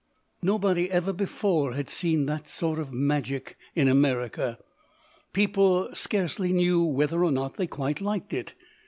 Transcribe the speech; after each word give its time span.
Nobody 0.41 0.89
ever 0.89 1.13
before 1.13 1.73
had 1.75 1.87
seen 1.87 2.25
that 2.25 2.47
sort 2.47 2.79
of 2.79 2.91
magic 2.91 3.55
in 3.75 3.87
America. 3.87 4.57
People 5.31 5.89
scarcely 5.93 6.51
knew 6.51 6.83
whether 6.83 7.23
or 7.23 7.31
not 7.31 7.57
they 7.57 7.67
quite 7.67 8.01
liked 8.01 8.33
it. 8.33 8.55